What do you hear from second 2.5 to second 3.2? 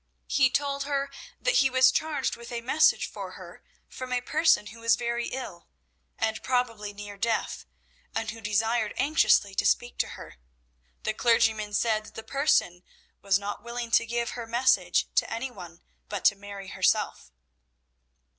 a message